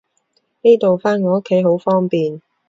[0.63, 2.41] 呢度返我屋企好方便